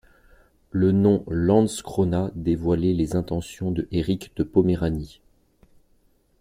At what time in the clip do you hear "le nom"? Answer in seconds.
0.71-1.23